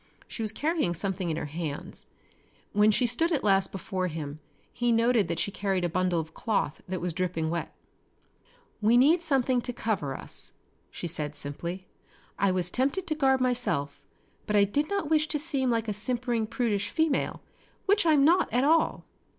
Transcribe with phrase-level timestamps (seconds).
[0.27, 2.07] She was carrying something in her hands.
[2.73, 4.39] When she stood at last before him
[4.73, 7.71] he noted that she carried a bundle of cloth that was dripping wet.
[8.81, 10.53] "We need something to cover us,"
[10.89, 11.87] she said simply.
[12.39, 14.07] "I was tempted to garb myself,
[14.47, 17.43] but I did not wish to seem like a simpering prudish female,
[17.85, 19.05] which I'm not at all.